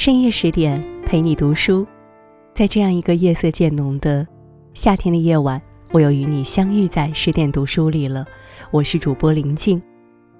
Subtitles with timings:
[0.00, 1.86] 深夜十点陪你读书，
[2.54, 4.26] 在这样一个夜色渐浓的
[4.72, 5.60] 夏天的夜晚，
[5.92, 8.24] 我又与你相遇在十点读书里了。
[8.70, 9.82] 我是主播林静，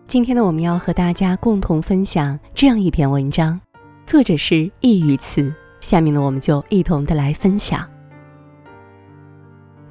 [0.07, 3.61] 今天呢，我们要和大家共同分享这样一篇文章，
[4.07, 5.55] 作者是易语慈。
[5.81, 7.87] 下面呢，我们就一同的来分享。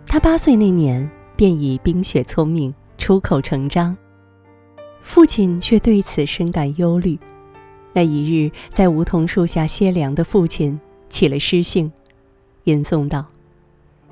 [0.07, 3.95] 他八岁那年便已冰雪聪明，出口成章，
[5.03, 7.19] 父亲却对此深感忧虑。
[7.93, 11.91] 那一日，在梧桐树下歇凉的父亲起了诗兴，
[12.65, 13.25] 吟诵道：“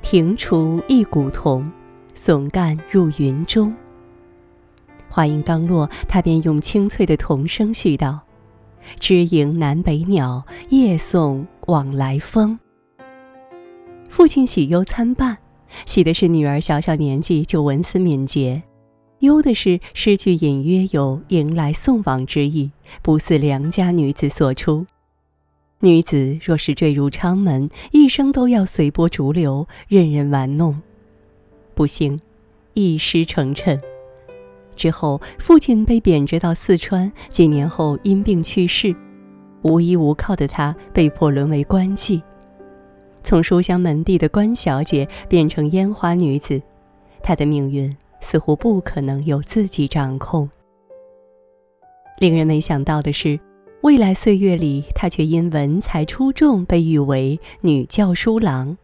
[0.01, 1.71] 庭除一古桐，
[2.15, 3.73] 耸干入云中。”
[5.09, 8.19] 话音刚落，他便用清脆的童声续道
[8.99, 12.59] ：“知迎南北鸟，夜送往来风。”
[14.09, 15.37] 父亲喜忧参半，
[15.85, 18.63] 喜的是女儿小小年纪就文思敏捷。
[19.19, 22.69] 忧的是诗句隐约有迎来送往之意，
[23.01, 24.85] 不似良家女子所出。
[25.79, 30.79] 女子若是坠入娼门，一生都要随波逐流，任人玩弄。
[31.73, 32.19] 不幸，
[32.73, 33.79] 一失成谶。
[34.75, 38.95] 之后，父亲被贬谪到四川，几年后因病去世。
[39.63, 42.21] 无依无靠的她，被迫沦为官妓，
[43.23, 46.61] 从书香门第的官小姐变成烟花女子，
[47.23, 47.95] 她的命运。
[48.21, 50.49] 似乎不可能由自己掌控。
[52.19, 53.39] 令人没想到的是，
[53.81, 58.75] 未来岁月里，她却因文才出众被誉为女教书郎，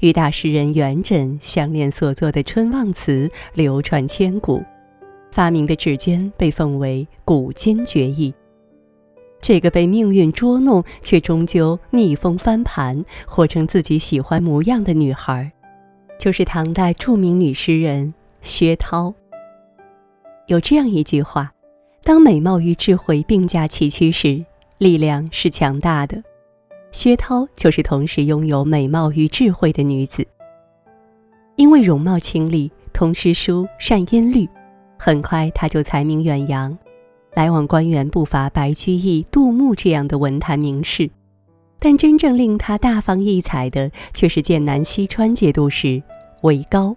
[0.00, 4.60] 与大诗人元稹相恋所作的《春望词》流传千古，
[5.30, 8.34] 发明的指尖被奉为古今绝艺。
[9.40, 15.50] 这个被命运捉弄却终究逆风翻盘，活成自己喜欢模样的女孩，
[16.18, 18.12] 就是唐代著名女诗人。
[18.42, 19.12] 薛涛
[20.46, 21.52] 有这样一句话
[22.02, 24.44] ：“当美貌与智慧并驾齐驱时，
[24.78, 26.22] 力量是强大的。”
[26.90, 30.26] 薛涛就是同时拥有美貌与智慧的女子。
[31.56, 34.48] 因为容貌清丽，通诗书，善音律，
[34.98, 36.76] 很快她就才名远扬，
[37.34, 41.08] 来往官员不乏白居易、杜牧这样的文坛名士。
[41.78, 46.02] 但真正令她大放异彩的，却是剑南西川节度使
[46.40, 46.96] 韦高。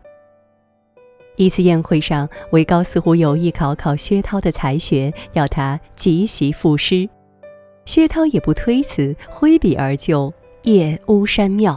[1.35, 7.09] 一次宴会上，韦高似乎有意考考薛涛的才学，要他即席赋诗。
[7.85, 10.29] 薛涛也不推辞，挥笔而就
[10.63, 11.73] 《夜巫山庙》。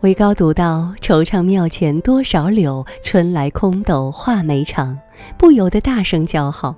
[0.00, 4.98] 韦高读到“惆怅庙前多少柳，春来空斗画眉长”，
[5.36, 6.74] 不由得大声叫好。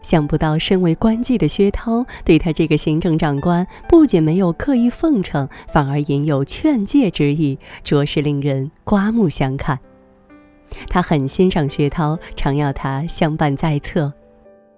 [0.00, 9.78] 想不到身为官妓的薛涛，对他这个行政长官不仅没有刻意奉承，反而隐有劝诫之意，着实令人刮目相看。
[10.88, 14.12] 他很欣赏薛涛，常要他相伴在侧。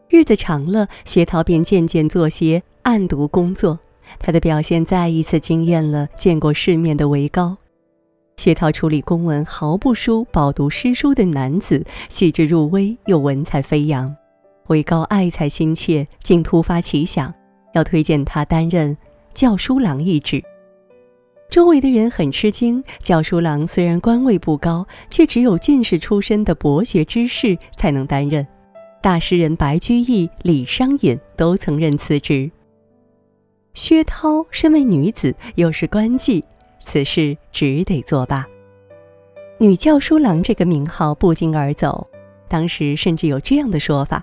[0.09, 3.79] 日子长了，薛涛便渐渐做些案牍工作。
[4.19, 7.57] 他的表现再一次惊艳了见过世面的韦高。
[8.37, 14.15] 薛涛处理公文毫不输饱读诗书的男子，细致入微又文采飞扬。
[14.69, 17.33] 韦高爱才心切，竟突发奇想，
[17.75, 18.97] 要推荐他担任
[19.33, 20.43] 教书郎一职。
[21.55, 28.45] 周围的人很吃惊，教书郎虽然官位不高，却只有进士出身的博学之士才能担任。
[29.01, 32.51] 大诗人白居易、李商隐都曾任此职。
[33.73, 36.43] 薛涛身为女子，又是官妓，
[36.85, 38.45] 此事只得作罢。
[39.59, 42.05] 女教书郎这个名号不胫而走，
[42.49, 44.21] 当时甚至有这样的说法：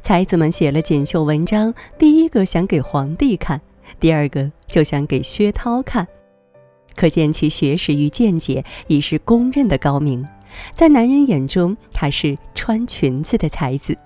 [0.00, 3.60] 才子们写了锦绣文章，第一个想给皇帝看，
[4.00, 6.08] 第二个就想给薛涛看。
[6.96, 10.26] 可见其学识与见解已是公认的高明，
[10.74, 13.96] 在男人眼中，他是穿裙子的才子。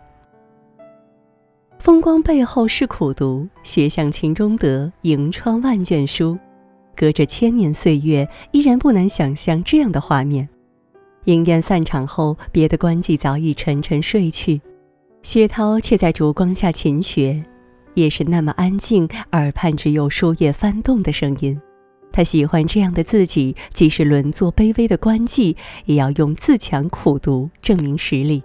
[1.78, 6.38] 风光背后是苦读，学向勤中得，迎窗万卷书。
[6.96, 10.48] 隔着千年岁月，依然不难想象这样的画面。
[11.25, 14.60] 迎宴散场后，别的官妓早已沉沉睡去，
[15.22, 17.44] 薛涛却在烛光下勤学，
[17.93, 21.61] 也是那么安静，耳畔只有书页翻动的声音。
[22.16, 25.54] 他喜欢这样的自己，即使沦作卑微的官妓，
[25.84, 28.42] 也要用自强苦读证明实力。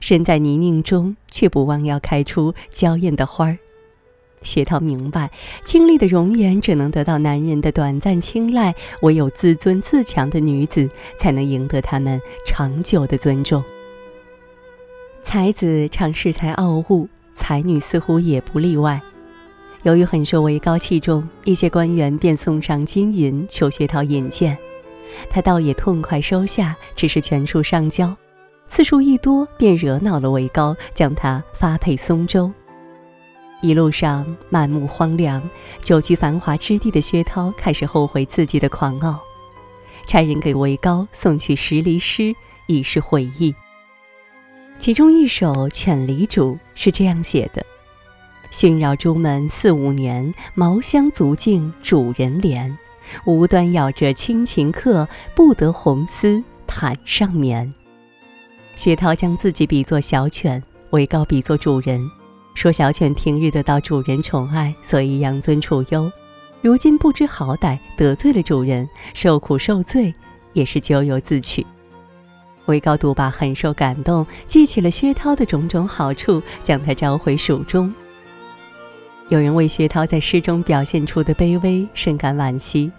[0.00, 3.56] 身在泥泞中，却不忘要开出娇艳的花儿。
[4.42, 5.30] 薛涛明白，
[5.64, 10.86] 清丽的容颜只能得到男人的短暂青睐，唯有自尊自强的女子，
[11.18, 13.64] 才能赢得他们长久的尊重。
[15.22, 19.00] 才子常恃才傲物，才女似乎也不例外。
[19.84, 24.56] 由于很受韦高器重，一些官员便送上金银求薛涛引荐，
[25.28, 28.16] 他倒也痛快收下，只是全数上交。
[28.66, 32.50] 次数一多，便惹恼了韦高，将他发配松州。
[33.60, 35.42] 一路上满目荒凉，
[35.82, 39.20] 久居繁华之地的薛涛开始后悔自己的狂傲，
[40.06, 42.34] 差人给韦高送去十离诗，
[42.68, 43.54] 以示悔意。
[44.78, 47.64] 其中一首《犬离主》是这样写的
[48.54, 52.72] ：“熏扰朱门四五年，茅香足尽主人怜。
[53.26, 57.74] 无端咬着亲情客，不得红丝毯上眠。”
[58.76, 62.00] 薛涛将自己比作小犬，韦高比作主人。
[62.54, 66.08] 说小犬平日得到主人宠爱，所以养尊处优；
[66.62, 70.14] 如今不知好歹，得罪了主人，受苦受罪，
[70.52, 71.66] 也是咎由自取。
[72.66, 77.92] 韦高读罢很受感动，记起了薛涛的种种好处，将他召回蜀中。
[79.28, 82.92] 有人为薛涛在诗中表现出的卑微深感惋惜，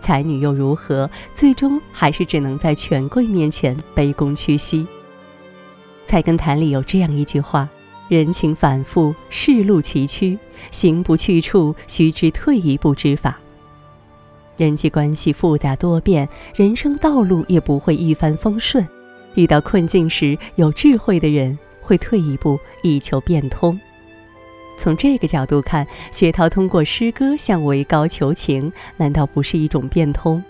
[0.00, 1.08] 才女又如何？
[1.32, 4.82] 最终还是只能在权贵面前卑躬屈膝。
[6.06, 7.68] 《菜根谭》里有这样一句话。
[8.08, 10.36] 人情反复，世路崎岖，
[10.72, 13.38] 行不去处，须知退一步之法。
[14.56, 18.84] 人际关系复杂多变，人生道路也不会一帆风顺。
[19.36, 23.78] 遇到困境时，有智慧的人会退一步，以求变通。
[24.80, 30.42] 从这个角度看，薛涛通过诗歌向韦高求情，难道不是一种变通？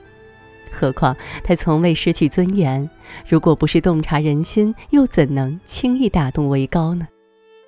[0.71, 2.89] 何况他从未失去尊严，
[3.29, 7.09] 如果不是洞察人心，又怎能轻易打动韦高呢？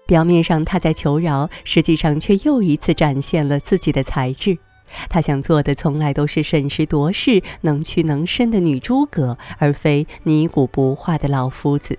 [0.07, 4.57] 表面上他在求饶，实际上却又一次展现了自己的才智。
[5.09, 11.99] 他想做的从来都是审时度势、能屈能伸的女诸葛，而非泥古不化的老夫子。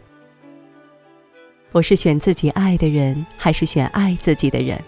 [1.73, 4.79] 我是选自己爱的人，还是选爱自己的人？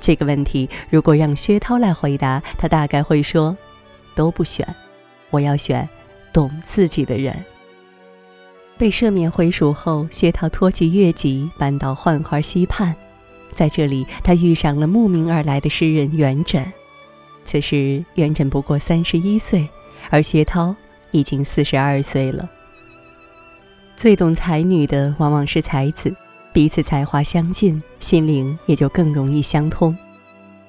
[0.00, 3.54] 这个问题，如果让薛涛来回答，他大概会说：
[4.14, 4.66] 都不选，
[5.28, 5.86] 我要选
[6.32, 7.36] 懂自己的人。
[8.78, 12.96] 被赦免回蜀后，薛涛脱去越籍，搬到浣花溪畔。
[13.52, 16.64] 在这里，他遇上了慕名而来的诗人元稹。
[17.44, 19.68] 此时，元稹不过三十一岁，
[20.08, 20.74] 而薛涛
[21.10, 22.48] 已经四十二岁了。
[24.02, 26.12] 最懂才女的往往是才子，
[26.52, 29.96] 彼此才华相近，心灵也就更容易相通。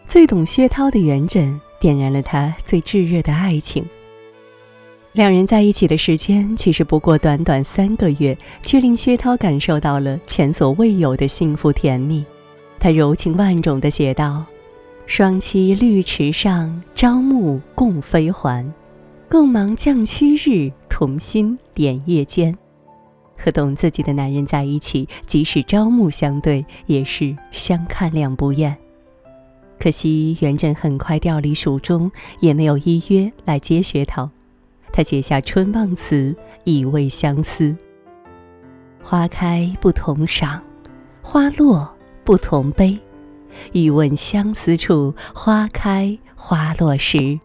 [0.07, 3.83] 最懂薛涛的元稹，点燃了他最炙热的爱情。
[5.13, 12.23] 两人在一起的时间其实不过短短三个月，却令薛涛感受到了前所未有的幸福甜蜜。
[12.79, 14.45] 他柔情万种地写道
[15.07, 18.71] ：“双栖绿池上，朝暮共飞还。
[19.27, 22.55] 更忙降区日，同心点夜间。”
[23.43, 28.73] 和懂自己的男人在一起，即使朝暮相对，也是相看两不厌。
[29.77, 32.09] 可惜元稹很快调离蜀中，
[32.39, 34.29] 也没有依约来接薛涛。
[34.93, 36.31] 他写下《春望词》，
[36.63, 37.75] 以慰相思。
[39.03, 40.63] 花开不同赏，
[41.21, 41.93] 花落
[42.23, 42.97] 不同悲。
[43.73, 47.37] 欲问相思处，花开花落时。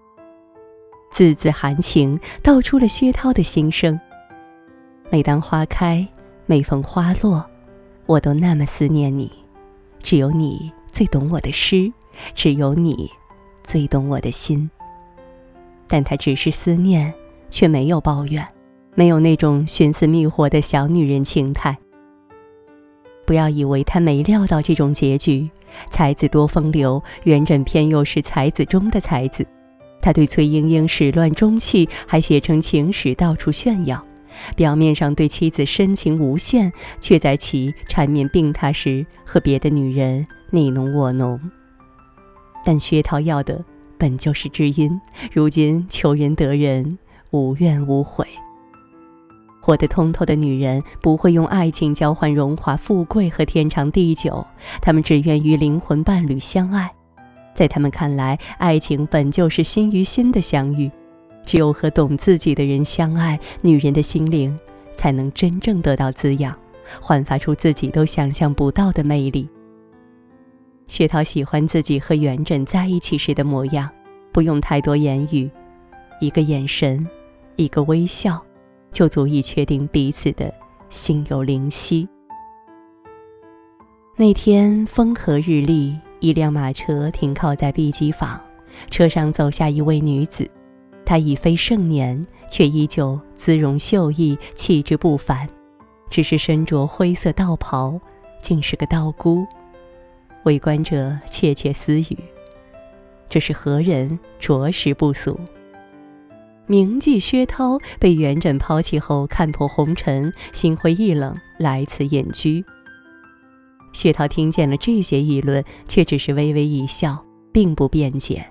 [1.11, 3.99] 字字含情，道出了薛涛的心声。
[5.11, 6.07] 每当花开，
[6.47, 7.45] 每逢花落，
[8.07, 9.31] 我都那么思念你。
[10.03, 11.93] 只有你最懂我的诗，
[12.35, 13.11] 只有你
[13.63, 14.71] 最懂我的心。
[15.87, 17.13] 但他只是思念。
[17.51, 18.47] 却没有抱怨，
[18.95, 21.75] 没有那种寻死觅活的小女人情态。
[23.25, 25.49] 不要以为他没料到这种结局。
[25.91, 29.47] 才子多风流，元稹偏又是才子中的才子。
[30.03, 34.05] 他对崔莺莺始乱终弃，还写成情史到处炫耀。
[34.57, 41.41] 表面上对妻子深情无限，却在其缠绵病榻时和别的女人你侬我侬。
[42.65, 43.65] 但薛涛要的
[43.97, 45.01] 本就是知音，
[45.33, 46.99] 如今求人得人。
[47.31, 48.27] 无怨无悔。
[49.61, 54.47] 活得通透的女人不会用爱情交换荣华富贵和天长地久，
[54.81, 56.91] 她们只愿与灵魂伴侣相爱。
[57.55, 60.91] 在她们看来，爱情本就是心与心的相遇，
[61.49, 64.55] 只有和懂自己的人相爱，女人的心灵
[64.99, 66.55] 才能真正得到滋养，
[67.01, 69.49] 焕发出自己都想象不到的魅力。
[70.89, 73.89] 薛涛喜欢自己和元稹在一起时的模样，
[74.31, 75.51] 不用太多言语，
[76.21, 77.09] 一个眼神。
[77.57, 78.41] 一个微笑，
[78.93, 80.53] 就足以确定彼此的
[80.91, 82.07] 心有灵犀。
[84.17, 88.39] 那天风和日丽，一辆马车停靠在 B 机房，
[88.91, 90.49] 车上走下一位女子，
[91.09, 95.49] 他已非盛年，却依旧姿容秀逸，气质不凡，
[96.11, 97.99] 只是身着灰色道袍，
[98.43, 99.47] 竟是个道姑。
[100.43, 102.19] 围观者窃窃私语
[103.31, 104.19] ：“这是何人？
[104.39, 105.41] 着实不俗。”
[106.69, 112.63] 名妓薛涛被元稹抛弃后看破红尘，心灰意冷，来此隐居。
[113.95, 118.47] 薛涛听见了这些议论，却只是微微一笑，并不辩解。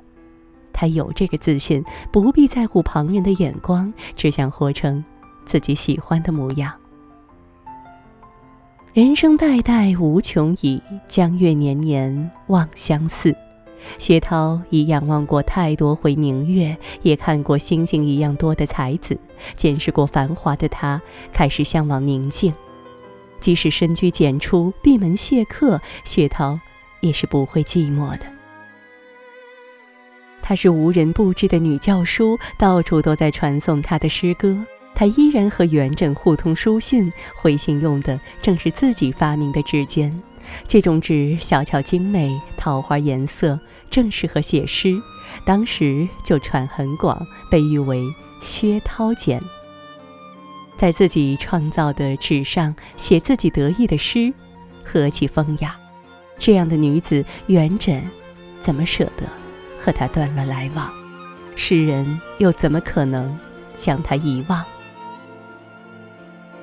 [0.79, 5.03] 他有这个自信，不必在乎旁人的眼光，只想活成
[5.43, 6.71] 自己喜欢的模样。
[8.93, 13.35] 人生代代无穷已，江月年年望相似。
[13.97, 19.19] 薛涛已仰望过太多回明月，也看过星星一样多的才子，
[19.55, 21.01] 见识过繁华的他，
[21.33, 22.53] 开始向往宁静。
[23.39, 26.59] 即使深居简出，闭门谢客，薛涛
[27.01, 28.36] 也是不会寂寞的。
[30.47, 34.57] 她是无人不知的女教书，到处都在传颂她的诗歌。
[34.95, 40.09] 她依然和元稹互通书信，回信用的正是自己发明的纸笺。
[40.65, 43.59] 这种纸小巧精美，桃花颜色，
[43.91, 44.95] 正适合写诗。
[45.43, 48.01] 当时就传很广，被誉为
[48.39, 49.41] “薛涛笺”。
[50.79, 54.33] 在自己创造的纸上写自己得意的诗，
[54.81, 55.75] 何其风雅！
[56.39, 58.01] 这样的女子，元稹
[58.61, 59.27] 怎么舍得
[59.77, 60.91] 和他断了来往？
[61.55, 63.37] 世人又怎么可能
[63.73, 64.63] 将他遗忘？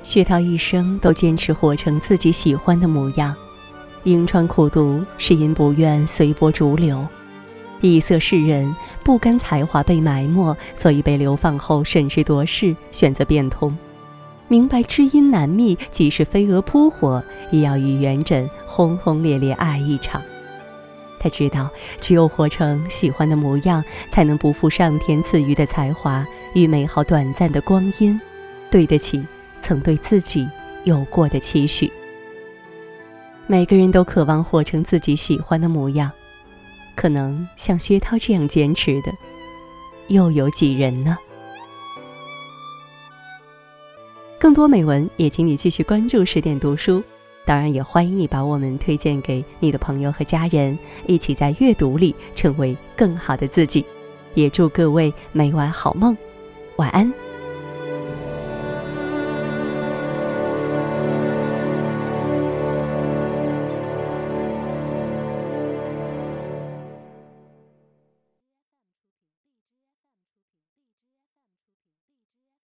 [0.02, 3.35] 薛涛一生都坚持活成自己喜欢的模样，
[4.02, 7.06] 银川苦读是因不愿随波逐流，
[7.80, 13.76] 以色世人不甘才华被埋没，所以被流放后审时度势，选择变通。
[14.47, 20.21] 明白知音难觅，即使飞蛾扑火，也要与元稹轰轰烈烈爱一场。
[21.25, 21.71] 他知道，
[22.02, 28.21] 只有活成喜欢的模样，才能不负上天赐予的才华与美好短暂的光阴，
[28.71, 29.25] 对得起
[29.59, 30.47] 曾对自己
[30.85, 31.90] 有过的期许。
[33.47, 36.12] 每个人都渴望活成自己喜欢的模样，
[36.95, 39.11] 可能像薛涛这样坚持的，
[40.09, 41.16] 又有几人呢？
[44.38, 47.02] 更多美文，也请你继续关注十点读书。
[47.44, 53.84] 当然，也欢迎你把我们推荐给你的朋友和家人，一起在阅读里成为更好的自己。
[54.34, 56.16] 也祝各位每晚好梦，
[56.76, 57.24] 晚安。